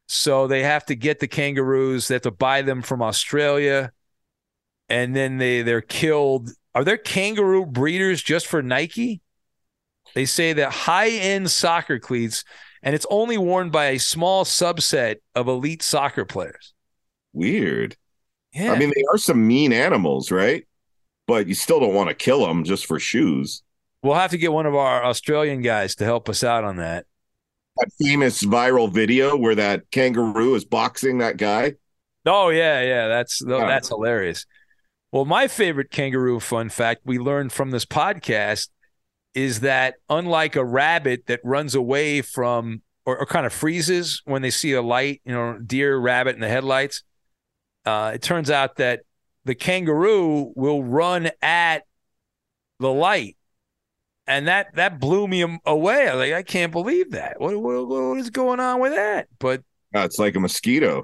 [0.09, 2.09] So they have to get the kangaroos.
[2.09, 3.93] They have to buy them from Australia,
[4.89, 6.51] and then they they're killed.
[6.75, 9.21] Are there kangaroo breeders just for Nike?
[10.15, 12.45] They say that high end soccer cleats,
[12.85, 16.75] and it's only worn by a small subset of elite soccer players.
[17.33, 17.97] Weird.
[18.53, 18.73] Yeah.
[18.73, 20.67] I mean, they are some mean animals, right?
[21.27, 23.63] But you still don't want to kill them just for shoes.
[24.03, 27.07] We'll have to get one of our Australian guys to help us out on that.
[27.79, 31.75] That famous viral video where that kangaroo is boxing that guy.
[32.27, 34.47] Oh yeah, yeah, that's that's hilarious.
[35.11, 38.69] Well, my favorite kangaroo fun fact we learned from this podcast
[39.35, 44.43] is that unlike a rabbit that runs away from or, or kind of freezes when
[44.43, 47.03] they see a light, you know, deer, rabbit, and the headlights,
[47.85, 49.01] uh, it turns out that
[49.45, 51.85] the kangaroo will run at
[52.81, 53.37] the light,
[54.27, 56.09] and that that blew me away.
[56.09, 57.39] I like, I can't believe that.
[57.41, 59.29] What, what what is going on with that?
[59.39, 59.63] But
[59.95, 61.03] Uh, it's like a mosquito.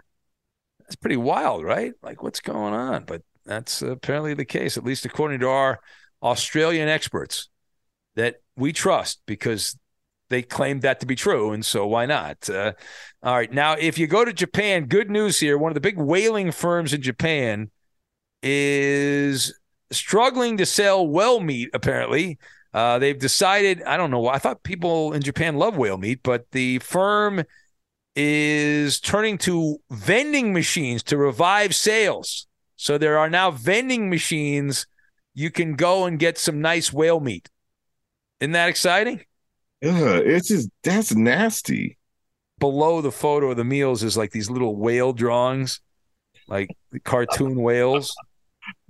[0.78, 1.92] that's pretty wild, right?
[2.02, 3.04] Like, what's going on?
[3.04, 5.80] But that's apparently the case, at least according to our
[6.22, 7.48] Australian experts
[8.20, 9.78] that we trust because
[10.28, 11.52] they claimed that to be true.
[11.52, 12.48] And so why not?
[12.48, 12.72] Uh,
[13.22, 13.50] all right.
[13.50, 15.56] Now, if you go to Japan, good news here.
[15.56, 17.70] One of the big whaling firms in Japan
[18.42, 19.58] is
[19.90, 22.38] struggling to sell whale meat, apparently.
[22.72, 24.34] Uh, they've decided, I don't know why.
[24.34, 27.42] I thought people in Japan love whale meat, but the firm
[28.14, 32.46] is turning to vending machines to revive sales.
[32.76, 34.86] So there are now vending machines.
[35.34, 37.48] You can go and get some nice whale meat.
[38.40, 39.20] Isn't that exciting?
[39.80, 41.98] Yeah, it's just that's nasty.
[42.58, 45.80] Below the photo of the meals is like these little whale drawings,
[46.48, 48.14] like the cartoon whales.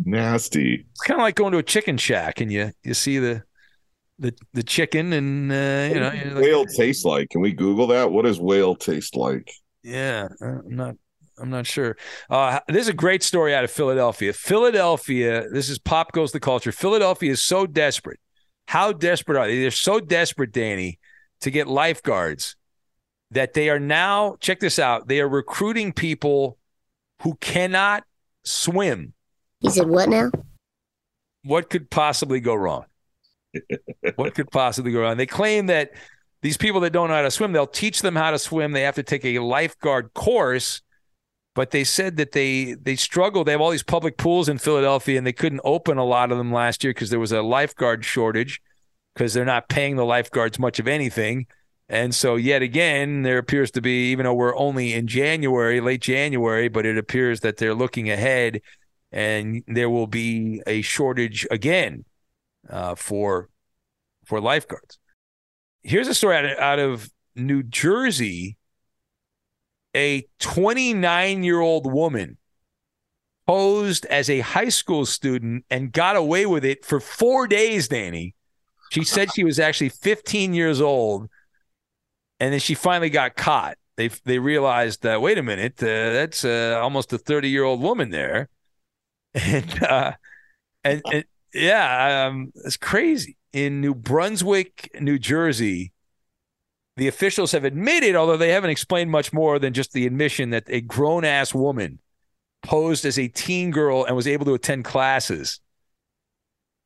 [0.04, 0.86] Nasty.
[0.90, 3.44] It's kind of like going to a chicken shack and you you see the
[4.18, 6.12] the the chicken and uh, you know.
[6.12, 7.30] You're does like, whale taste like?
[7.30, 8.10] Can we Google that?
[8.10, 9.50] What does whale taste like?
[9.82, 10.96] Yeah, I'm not.
[11.38, 11.96] I'm not sure.
[12.28, 14.34] Uh, this is a great story out of Philadelphia.
[14.34, 15.48] Philadelphia.
[15.50, 16.70] This is pop goes the culture.
[16.70, 18.20] Philadelphia is so desperate.
[18.70, 19.62] How desperate are they?
[19.62, 21.00] They're so desperate, Danny,
[21.40, 22.54] to get lifeguards
[23.32, 24.36] that they are now.
[24.38, 25.08] Check this out.
[25.08, 26.56] They are recruiting people
[27.22, 28.04] who cannot
[28.44, 29.14] swim.
[29.58, 30.30] He said, "What now?"
[31.42, 32.84] What could possibly go wrong?
[34.14, 35.16] what could possibly go wrong?
[35.16, 35.90] They claim that
[36.40, 38.70] these people that don't know how to swim, they'll teach them how to swim.
[38.70, 40.80] They have to take a lifeguard course,
[41.54, 43.44] but they said that they they struggle.
[43.44, 46.38] They have all these public pools in Philadelphia, and they couldn't open a lot of
[46.38, 48.60] them last year because there was a lifeguard shortage
[49.14, 51.46] because they're not paying the lifeguards much of anything.
[51.88, 56.00] And so, yet again, there appears to be, even though we're only in January, late
[56.00, 58.60] January, but it appears that they're looking ahead
[59.10, 62.04] and there will be a shortage again
[62.68, 63.48] uh, for
[64.24, 64.98] for lifeguards.
[65.82, 68.56] Here's a story out of, out of New Jersey.
[69.94, 72.38] A 29 year old woman
[73.46, 78.34] posed as a high school student and got away with it for four days, Danny.
[78.90, 81.28] She said she was actually 15 years old,
[82.38, 83.76] and then she finally got caught.
[83.96, 87.80] They they realized that wait a minute, uh, that's uh, almost a 30 year old
[87.80, 88.48] woman there,
[89.34, 90.12] and uh,
[90.84, 93.36] and, and yeah, um, it's crazy.
[93.52, 95.92] In New Brunswick, New Jersey,
[97.00, 100.64] the officials have admitted, although they haven't explained much more than just the admission that
[100.68, 101.98] a grown ass woman
[102.62, 105.60] posed as a teen girl and was able to attend classes.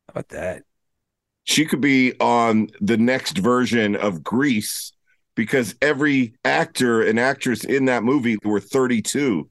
[0.07, 0.63] How about that?
[1.43, 4.93] She could be on the next version of Grease
[5.35, 9.51] because every actor and actress in that movie were 32.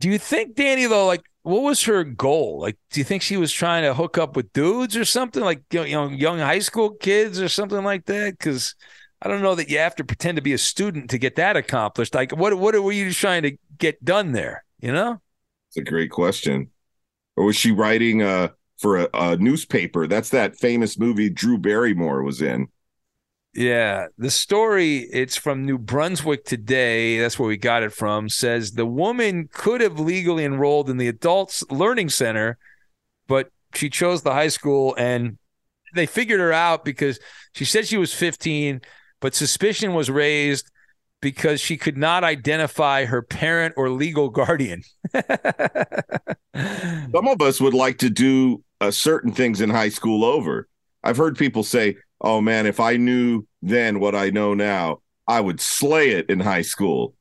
[0.00, 2.58] Do you think, Danny, though, like, what was her goal?
[2.60, 5.62] Like, do you think she was trying to hook up with dudes or something, like
[5.70, 8.36] you know, young high school kids or something like that?
[8.36, 8.74] Because
[9.22, 11.56] I don't know that you have to pretend to be a student to get that
[11.56, 12.12] accomplished.
[12.12, 14.64] Like, what what were you trying to get done there?
[14.80, 15.20] You know,
[15.68, 16.70] it's a great question.
[17.36, 18.48] Or was she writing uh,
[18.78, 20.08] for a, a newspaper?
[20.08, 22.66] That's that famous movie Drew Barrymore was in.
[23.54, 27.18] Yeah, the story, it's from New Brunswick today.
[27.18, 28.28] That's where we got it from.
[28.28, 32.58] Says the woman could have legally enrolled in the Adults Learning Center,
[33.28, 35.38] but she chose the high school and
[35.94, 37.20] they figured her out because
[37.54, 38.80] she said she was 15,
[39.22, 40.70] but suspicion was raised
[41.22, 44.82] because she could not identify her parent or legal guardian.
[46.54, 50.68] Some of us would like to do uh, certain things in high school over.
[51.04, 54.98] I've heard people say, oh man, if I knew then what I know now,
[55.28, 57.14] I would slay it in high school.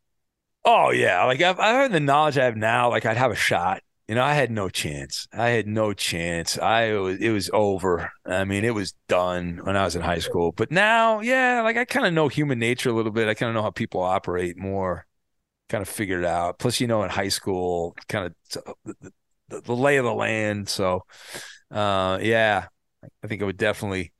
[0.65, 3.35] Oh yeah, like I've, I heard the knowledge I have now, like I'd have a
[3.35, 3.83] shot.
[4.11, 5.25] You know, I had no chance.
[5.31, 6.57] I had no chance.
[6.57, 8.11] I was it was over.
[8.25, 10.51] I mean, it was done when I was in high school.
[10.51, 13.29] But now, yeah, like I kind of know human nature a little bit.
[13.29, 15.07] I kind of know how people operate more.
[15.69, 16.59] Kind of figured it out.
[16.59, 19.13] Plus, you know, in high school, kind of the,
[19.47, 20.67] the, the lay of the land.
[20.67, 21.05] So,
[21.71, 22.67] uh, yeah,
[23.23, 24.11] I think I would definitely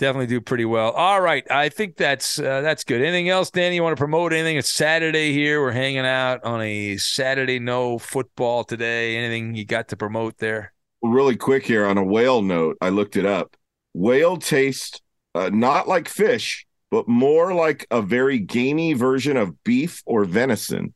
[0.00, 0.90] definitely do pretty well.
[0.92, 3.02] All right, I think that's uh, that's good.
[3.02, 3.76] Anything else, Danny?
[3.76, 4.56] You want to promote anything?
[4.56, 5.60] It's Saturday here.
[5.60, 7.60] We're hanging out on a Saturday.
[7.60, 9.16] No football today.
[9.16, 10.72] Anything you got to promote there?
[11.02, 13.56] Really quick here on a whale note, I looked it up.
[13.94, 15.02] Whale taste
[15.34, 20.94] uh, not like fish, but more like a very gamey version of beef or venison.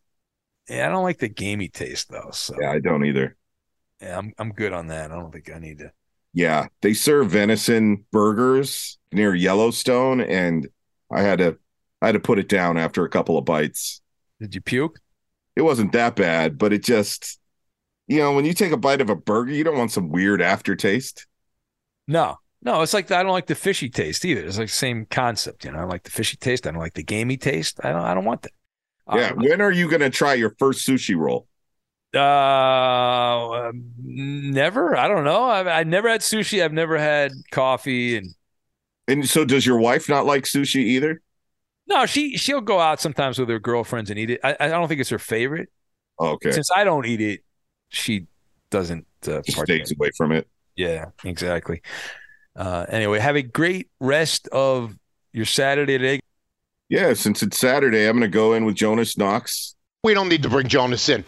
[0.69, 2.31] Yeah, I don't like the gamey taste though.
[2.33, 3.37] So yeah, I don't either.
[4.01, 5.13] Yeah, I'm I'm good on that.
[5.13, 5.93] I don't think I need to.
[6.35, 10.69] Yeah, they serve venison burgers near Yellowstone, and
[11.11, 11.57] I had to
[12.03, 14.03] I had to put it down after a couple of bites.
[14.41, 14.99] Did you puke?
[15.57, 17.39] It wasn't that bad, but it just
[18.07, 20.43] you know, when you take a bite of a burger, you don't want some weird
[20.43, 21.27] aftertaste.
[22.07, 24.45] No, no, it's like I don't like the fishy taste either.
[24.45, 25.79] It's like the same concept, you know.
[25.79, 26.67] I like the fishy taste.
[26.67, 27.81] I don't like the gamey taste.
[27.83, 28.03] I don't.
[28.03, 28.53] I don't want that.
[29.13, 29.29] Yeah.
[29.29, 31.47] Um, when are you going to try your first sushi roll?
[32.15, 34.97] Uh, never.
[34.97, 35.45] I don't know.
[35.45, 36.63] I've, I've never had sushi.
[36.63, 38.35] I've never had coffee, and
[39.09, 41.21] and so does your wife not like sushi either?
[41.87, 44.41] No, she she'll go out sometimes with her girlfriends and eat it.
[44.45, 45.69] I, I don't think it's her favorite.
[46.19, 46.53] Oh, okay.
[46.53, 47.45] Since I don't eat it,
[47.89, 48.27] she
[48.71, 49.07] doesn't.
[49.27, 50.49] Uh, she stays away from it.
[50.77, 51.83] Yeah, exactly.
[52.57, 54.97] Uh, anyway, have a great rest of
[55.33, 56.21] your Saturday today.
[56.89, 59.75] Yeah, since it's Saturday, I'm going to go in with Jonas Knox.
[60.05, 61.25] We don't need to bring Jonas in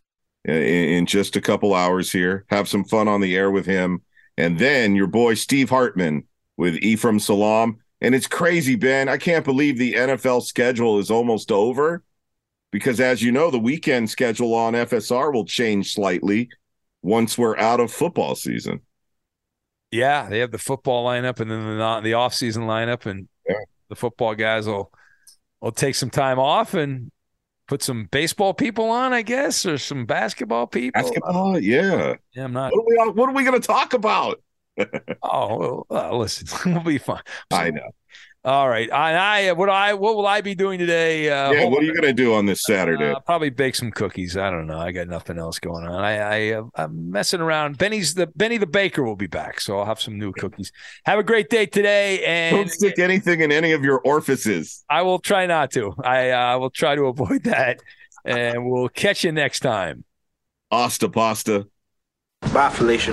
[0.49, 2.45] Uh, in just a couple hours here.
[2.51, 4.03] Have some fun on the air with him.
[4.37, 6.25] And then your boy Steve Hartman
[6.57, 7.79] with Ephraim Salaam.
[8.01, 9.09] And it's crazy, Ben.
[9.09, 12.05] I can't believe the NFL schedule is almost over
[12.71, 16.49] because, as you know, the weekend schedule on FSR will change slightly
[17.03, 18.81] once we're out of football season.
[19.91, 23.55] Yeah, they have the football lineup and then the the off season lineup, and Yeah.
[23.89, 24.93] the football guys will
[25.61, 27.11] will take some time off and
[27.67, 31.03] put some baseball people on, I guess, or some basketball people.
[31.03, 32.15] Basketball, yeah.
[32.35, 32.73] Yeah, I'm not.
[32.73, 33.13] What are we?
[33.13, 34.43] What are we going to talk about?
[35.23, 37.23] Oh, well, uh, listen, we'll be fine.
[37.51, 37.91] I know.
[38.47, 41.29] All right, I, I what I what will I be doing today?
[41.29, 41.65] Uh, yeah.
[41.65, 43.11] What are you going to do on this Saturday?
[43.11, 44.37] Uh, probably bake some cookies.
[44.37, 44.79] I don't know.
[44.79, 45.93] I got nothing else going on.
[45.93, 47.77] I, I uh, I'm messing around.
[47.77, 50.71] Benny's the Benny the baker will be back, so I'll have some new cookies.
[51.07, 54.85] Have a great day today, and Don't stick anything in any of your orifices.
[54.89, 55.93] I will try not to.
[56.05, 57.81] I uh, will try to avoid that,
[58.25, 60.05] and we'll catch you next time.
[60.71, 61.67] Asta pasta.
[62.53, 63.13] Bye, Felicia.